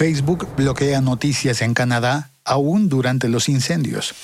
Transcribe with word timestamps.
Facebook 0.00 0.48
bloquea 0.56 1.02
noticias 1.02 1.60
en 1.60 1.74
Canadá 1.74 2.30
aún 2.42 2.88
durante 2.88 3.28
los 3.28 3.50
incendios. 3.50 4.14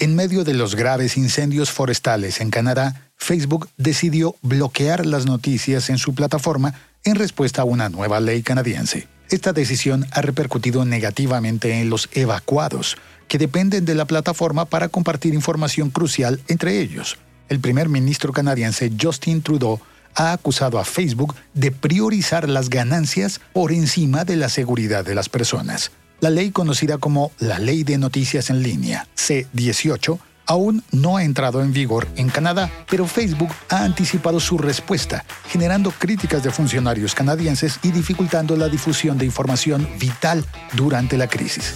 En 0.00 0.14
medio 0.14 0.44
de 0.44 0.52
los 0.52 0.74
graves 0.74 1.16
incendios 1.16 1.70
forestales 1.70 2.42
en 2.42 2.50
Canadá, 2.50 3.08
Facebook 3.16 3.70
decidió 3.78 4.36
bloquear 4.42 5.06
las 5.06 5.24
noticias 5.24 5.88
en 5.88 5.96
su 5.96 6.14
plataforma 6.14 6.74
en 7.04 7.14
respuesta 7.14 7.62
a 7.62 7.64
una 7.64 7.88
nueva 7.88 8.20
ley 8.20 8.42
canadiense. 8.42 9.08
Esta 9.30 9.54
decisión 9.54 10.04
ha 10.12 10.20
repercutido 10.20 10.84
negativamente 10.84 11.80
en 11.80 11.88
los 11.88 12.10
evacuados, 12.12 12.98
que 13.28 13.38
dependen 13.38 13.86
de 13.86 13.94
la 13.94 14.04
plataforma 14.04 14.66
para 14.66 14.90
compartir 14.90 15.32
información 15.32 15.88
crucial 15.88 16.42
entre 16.48 16.80
ellos. 16.80 17.16
El 17.48 17.60
primer 17.60 17.88
ministro 17.88 18.34
canadiense 18.34 18.92
Justin 19.00 19.40
Trudeau 19.40 19.80
ha 20.16 20.32
acusado 20.32 20.78
a 20.78 20.84
Facebook 20.84 21.34
de 21.54 21.70
priorizar 21.70 22.48
las 22.48 22.68
ganancias 22.68 23.40
por 23.52 23.70
encima 23.70 24.24
de 24.24 24.36
la 24.36 24.48
seguridad 24.48 25.04
de 25.04 25.14
las 25.14 25.28
personas. 25.28 25.92
La 26.20 26.30
ley 26.30 26.50
conocida 26.50 26.98
como 26.98 27.30
la 27.38 27.58
Ley 27.58 27.84
de 27.84 27.98
Noticias 27.98 28.48
en 28.48 28.62
Línea, 28.62 29.06
C-18, 29.14 30.18
aún 30.46 30.82
no 30.90 31.16
ha 31.16 31.24
entrado 31.24 31.60
en 31.60 31.72
vigor 31.72 32.08
en 32.16 32.30
Canadá, 32.30 32.70
pero 32.88 33.06
Facebook 33.06 33.50
ha 33.68 33.84
anticipado 33.84 34.40
su 34.40 34.56
respuesta, 34.56 35.24
generando 35.48 35.90
críticas 35.90 36.42
de 36.42 36.50
funcionarios 36.50 37.14
canadienses 37.14 37.78
y 37.82 37.90
dificultando 37.90 38.56
la 38.56 38.68
difusión 38.68 39.18
de 39.18 39.26
información 39.26 39.86
vital 40.00 40.44
durante 40.72 41.18
la 41.18 41.28
crisis. 41.28 41.74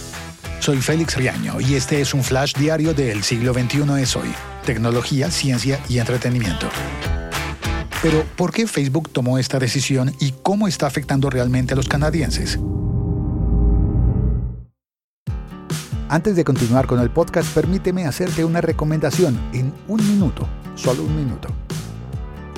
Soy 0.59 0.77
Félix 0.77 1.15
Riaño 1.15 1.59
y 1.59 1.75
este 1.75 2.01
es 2.01 2.13
un 2.13 2.23
flash 2.23 2.53
diario 2.55 2.93
del 2.93 3.23
siglo 3.23 3.53
XXI 3.53 4.01
es 4.01 4.15
hoy. 4.15 4.33
Tecnología, 4.65 5.31
ciencia 5.31 5.79
y 5.89 5.97
entretenimiento. 5.97 6.69
Pero, 8.01 8.23
¿por 8.35 8.51
qué 8.51 8.65
Facebook 8.65 9.09
tomó 9.09 9.37
esta 9.37 9.59
decisión 9.59 10.11
y 10.19 10.31
cómo 10.41 10.67
está 10.67 10.87
afectando 10.87 11.29
realmente 11.29 11.73
a 11.73 11.77
los 11.77 11.87
canadienses? 11.87 12.59
Antes 16.09 16.35
de 16.35 16.43
continuar 16.43 16.87
con 16.87 16.99
el 16.99 17.11
podcast, 17.11 17.53
permíteme 17.53 18.05
hacerte 18.05 18.43
una 18.43 18.59
recomendación 18.59 19.39
en 19.53 19.71
un 19.87 20.05
minuto, 20.09 20.47
solo 20.75 21.03
un 21.03 21.15
minuto. 21.15 21.47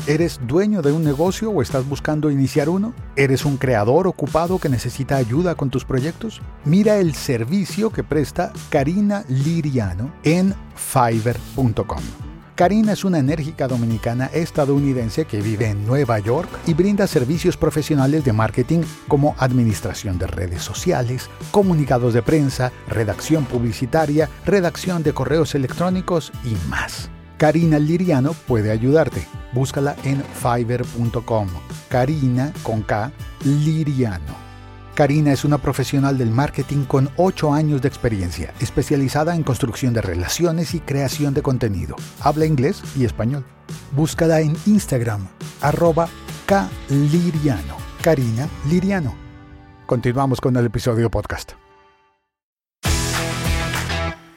¿Eres 0.08 0.40
dueño 0.48 0.82
de 0.82 0.92
un 0.92 1.04
negocio 1.04 1.50
o 1.52 1.62
estás 1.62 1.88
buscando 1.88 2.32
iniciar 2.32 2.68
uno? 2.68 2.94
¿Eres 3.16 3.46
un 3.46 3.58
creador 3.58 4.08
ocupado 4.08 4.60
que 4.60 4.70
necesita 4.70 5.18
ayuda 5.18 5.56
con 5.56 5.70
tus 5.70 5.86
proyectos? 5.86 6.42
Mira 6.66 6.98
el 6.98 7.14
servicio 7.16 7.90
que 7.90 8.04
presta 8.04 8.52
Karina 8.70 9.24
Liriano 9.28 10.12
en 10.24 10.56
fiverr.com. 10.76 12.33
Karina 12.56 12.94
es 12.94 13.04
una 13.04 13.18
enérgica 13.18 13.68
dominicana 13.68 14.28
estadounidense 14.28 15.26
que 15.26 15.42
vive 15.42 15.70
en 15.70 15.88
Nueva 15.88 16.20
York 16.20 16.48
y 16.68 16.76
brinda 16.76 17.08
servicios 17.08 17.58
profesionales 17.58 18.23
de 18.23 18.34
marketing 18.34 18.82
como 19.08 19.36
administración 19.40 20.20
de 20.20 20.28
redes 20.28 20.62
sociales, 20.62 21.30
comunicados 21.50 22.14
de 22.14 22.22
prensa, 22.22 22.72
redacción 22.88 23.46
publicitaria, 23.46 24.30
redacción 24.46 25.02
de 25.02 25.14
correos 25.14 25.56
electrónicos 25.56 26.31
y 26.44 26.56
más. 26.69 27.09
Karina 27.38 27.80
Liriano 27.80 28.34
puede 28.47 28.70
ayudarte. 28.70 29.28
Búscala 29.52 29.96
en 30.03 30.24
fiverr.com. 30.24 31.47
Karina 31.90 32.53
con 32.62 32.84
K 32.84 33.12
Liriano. 33.44 34.43
Karina 34.94 35.34
es 35.34 35.44
una 35.44 35.58
profesional 35.58 36.20
del 36.20 36.30
marketing 36.30 36.86
con 36.86 37.09
8 37.18 37.52
años 37.54 37.81
de 37.81 37.88
experiencia, 37.88 38.54
especializada 38.59 39.36
en 39.36 39.42
construcción 39.42 39.94
de 39.94 40.02
relaciones 40.02 40.76
y 40.76 40.80
creación 40.80 41.34
de 41.34 41.42
contenido. 41.42 41.96
Habla 42.20 42.46
inglés 42.46 42.84
y 42.96 43.06
español. 43.06 43.44
Búscala 43.96 44.42
en 44.42 44.56
Instagram, 44.68 45.28
arroba 45.62 46.08
Liriano. 46.90 47.78
Karina 48.02 48.48
Liriano. 48.70 49.16
Continuamos 49.88 50.40
con 50.40 50.56
el 50.58 50.66
episodio 50.66 51.09
podcast. 51.09 51.62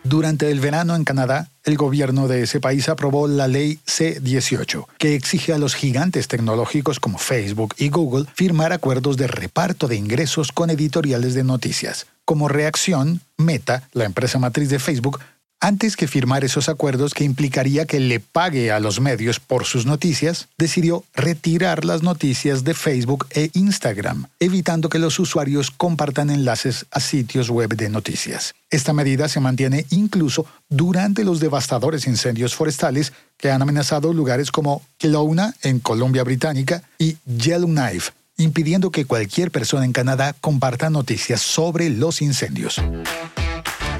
Durante 0.09 0.53
el 0.53 0.61
verano 0.61 0.95
en 0.95 1.03
Canadá, 1.03 1.51
el 1.65 1.77
gobierno 1.77 2.29
de 2.29 2.43
ese 2.43 2.61
país 2.61 2.89
aprobó 2.89 3.27
la 3.27 3.49
ley 3.49 3.81
C-18, 3.87 4.87
que 4.99 5.17
exige 5.17 5.53
a 5.53 5.59
los 5.59 5.75
gigantes 5.75 6.29
tecnológicos 6.29 7.01
como 7.01 7.19
Facebook 7.19 7.75
y 7.77 7.89
Google 7.89 8.27
firmar 8.33 8.73
acuerdos 8.73 9.17
de 9.17 9.27
reparto 9.27 9.89
de 9.89 9.97
ingresos 9.97 10.53
con 10.53 10.71
editoriales 10.71 11.35
de 11.35 11.43
noticias. 11.43 12.07
Como 12.25 12.47
reacción, 12.47 13.21
Meta, 13.37 13.89
la 13.93 14.05
empresa 14.05 14.39
matriz 14.39 14.71
de 14.71 14.79
Facebook, 14.79 15.19
antes 15.67 15.97
que 15.97 16.07
firmar 16.07 16.45
esos 16.45 16.69
acuerdos 16.69 17.13
que 17.13 17.25
implicaría 17.25 17.87
que 17.87 17.99
le 17.99 18.21
pague 18.21 18.71
a 18.71 18.79
los 18.79 19.01
medios 19.01 19.41
por 19.41 19.65
sus 19.65 19.85
noticias, 19.85 20.47
decidió 20.57 21.03
retirar 21.13 21.85
las 21.85 22.05
noticias 22.05 22.63
de 22.63 22.73
Facebook 22.73 23.27
e 23.31 23.51
Instagram, 23.53 24.29
evitando 24.39 24.89
que 24.89 25.01
los 25.01 25.19
usuarios 25.19 25.73
compartan 25.73 26.31
enlaces 26.31 26.87
a 26.93 27.01
sitios 27.01 27.51
web 27.51 27.75
de 27.75 27.89
noticias. 27.89 28.55
Esta 28.71 28.93
medida 28.93 29.29
se 29.29 29.41
mantiene 29.41 29.87
incluso 29.91 30.47
durante 30.69 31.25
los 31.25 31.41
devastadores 31.41 32.07
incendios 32.07 32.55
forestales 32.55 33.13
que 33.37 33.51
han 33.51 33.61
amenazado 33.61 34.13
lugares 34.13 34.53
como 34.53 34.83
Kelowna, 34.99 35.53
en 35.63 35.81
Columbia 35.81 36.23
Británica, 36.23 36.85
y 36.97 37.17
Yellowknife, 37.27 38.13
impidiendo 38.37 38.93
que 38.93 39.05
cualquier 39.05 39.51
persona 39.51 39.85
en 39.85 39.93
Canadá 39.93 40.33
comparta 40.41 40.91
noticias 40.91 41.41
sobre 41.41 41.91
los 41.91 42.23
incendios. 42.23 42.81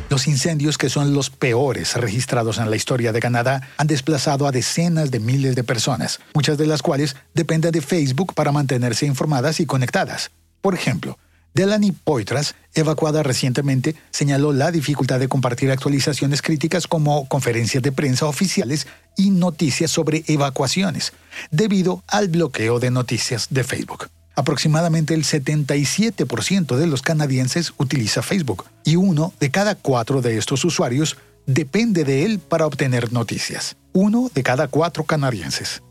Los 0.09 0.29
incendios, 0.29 0.79
que 0.79 0.89
son 0.89 1.15
los 1.15 1.31
peores 1.31 1.97
registrados 1.97 2.59
en 2.59 2.71
la 2.71 2.77
historia 2.77 3.13
de 3.13 3.19
Canadá, 3.19 3.69
han 3.77 3.89
desplazado 3.89 4.47
a 4.47 4.53
decenas 4.53 5.11
de 5.11 5.19
miles 5.19 5.57
de 5.57 5.65
personas, 5.65 6.21
muchas 6.33 6.57
de 6.59 6.67
las 6.67 6.81
cuales 6.81 7.17
dependen 7.35 7.73
de 7.73 7.81
Facebook 7.81 8.33
para 8.33 8.53
mantenerse 8.53 9.05
informadas 9.05 9.59
y 9.59 9.67
conectadas. 9.67 10.31
Por 10.61 10.75
ejemplo, 10.75 11.19
Delany 11.55 11.91
Poitras, 11.91 12.55
evacuada 12.75 13.25
recientemente, 13.25 13.97
señaló 14.11 14.53
la 14.53 14.71
dificultad 14.71 15.19
de 15.19 15.27
compartir 15.29 15.73
actualizaciones 15.73 16.41
críticas 16.41 16.87
como 16.87 17.27
conferencias 17.27 17.83
de 17.83 17.93
prensa 17.93 18.27
oficiales 18.27 18.87
y 19.17 19.31
noticias 19.31 19.91
sobre 19.91 20.23
evacuaciones, 20.29 21.15
debido 21.51 22.05
al 22.07 22.29
bloqueo 22.29 22.79
de 22.79 22.93
noticias 22.93 23.49
de 23.51 23.65
Facebook. 23.65 24.09
Aproximadamente 24.37 25.15
el 25.15 25.25
77% 25.25 26.77
de 26.77 26.87
los 26.87 27.01
canadienses 27.01 27.73
utiliza 27.79 28.23
Facebook 28.23 28.67
y 28.85 28.97
uno 28.97 29.33
de 29.41 29.51
cada 29.51 29.75
cuatro 29.75 30.21
de 30.21 30.37
estos 30.37 30.65
usuarios 30.65 31.17
depende 31.47 32.05
de 32.05 32.25
él 32.25 32.39
para 32.39 32.67
obtener 32.67 33.13
noticias. 33.13 33.77
Uno 33.95 34.31
de 34.35 34.43
cada 34.43 34.69
cuatro 34.69 35.05
canadienses. 35.05 35.83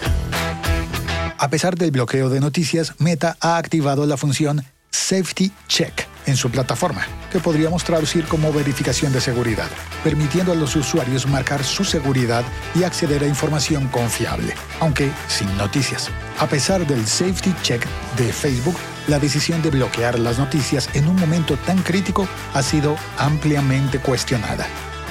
A 1.38 1.50
pesar 1.50 1.75
del 1.75 1.91
bloqueo 1.91 2.29
de 2.29 2.39
noticias, 2.39 2.94
Meta 3.00 3.35
ha 3.41 3.57
activado 3.57 4.06
la 4.06 4.16
función 4.16 4.63
Safety 4.91 5.51
Check 5.67 6.05
en 6.25 6.36
su 6.38 6.50
plataforma, 6.50 7.06
que 7.31 7.40
podríamos 7.40 7.84
traducir 7.84 8.25
como 8.25 8.52
verificación 8.52 9.12
de 9.13 9.22
seguridad, 9.22 9.69
permitiendo 10.03 10.52
a 10.52 10.56
los 10.56 10.75
usuarios 10.75 11.28
marcar 11.28 11.63
su 11.63 11.84
seguridad 11.84 12.44
y 12.74 12.84
acceder 12.84 13.24
a 13.24 13.28
información 13.28 13.88
confiable, 13.88 14.53
aunque 14.80 15.12
sin 15.28 15.56
noticias. 15.58 16.09
A 16.40 16.47
pesar 16.47 16.86
del 16.86 17.06
Safety 17.08 17.53
Check 17.62 17.86
de 18.18 18.31
Facebook, 18.31 18.75
la 19.08 19.19
decisión 19.19 19.62
de 19.62 19.69
bloquear 19.69 20.18
las 20.19 20.39
noticias 20.39 20.89
en 20.94 21.07
un 21.07 21.16
momento 21.16 21.57
tan 21.66 21.81
crítico 21.81 22.27
ha 22.54 22.63
sido 22.63 22.95
ampliamente 23.18 24.00
cuestionada. 24.00 24.66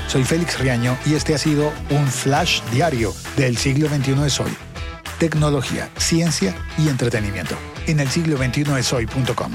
Soy 0.09 0.25
Félix 0.25 0.59
Riaño 0.59 0.97
y 1.07 1.15
este 1.15 1.35
ha 1.35 1.39
sido 1.39 1.73
un 1.91 2.07
flash 2.09 2.61
diario 2.73 3.15
del 3.37 3.57
siglo 3.57 3.89
XXI 3.89 4.27
es 4.27 4.41
hoy. 4.41 4.55
Tecnología, 5.19 5.89
ciencia 5.97 6.55
y 6.77 6.89
entretenimiento 6.89 7.57
en 7.87 8.01
el 8.01 8.09
siglo 8.09 8.37
XXI 8.37 8.79
es 8.79 8.93
hoy.com. 8.93 9.53